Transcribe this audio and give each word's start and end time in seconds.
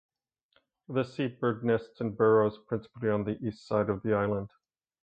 This 0.89 1.13
seabird 1.13 1.63
nests 1.63 2.01
in 2.01 2.15
burrows 2.15 2.57
principally 2.67 3.11
on 3.11 3.23
the 3.23 3.37
east 3.45 3.67
side 3.67 3.87
of 3.87 4.01
the 4.01 4.15
island. 4.15 4.49